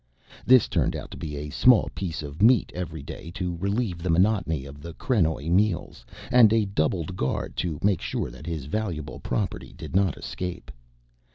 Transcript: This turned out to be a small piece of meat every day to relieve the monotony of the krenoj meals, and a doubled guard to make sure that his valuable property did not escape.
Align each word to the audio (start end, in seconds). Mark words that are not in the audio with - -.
This 0.47 0.67
turned 0.67 0.95
out 0.95 1.11
to 1.11 1.15
be 1.17 1.35
a 1.35 1.51
small 1.51 1.87
piece 1.93 2.23
of 2.23 2.41
meat 2.41 2.71
every 2.73 3.03
day 3.03 3.29
to 3.35 3.55
relieve 3.57 4.01
the 4.01 4.09
monotony 4.09 4.65
of 4.65 4.81
the 4.81 4.95
krenoj 4.95 5.47
meals, 5.51 6.03
and 6.31 6.51
a 6.51 6.65
doubled 6.65 7.15
guard 7.15 7.55
to 7.57 7.77
make 7.83 8.01
sure 8.01 8.31
that 8.31 8.47
his 8.47 8.65
valuable 8.65 9.19
property 9.19 9.73
did 9.73 9.95
not 9.95 10.17
escape. 10.17 10.71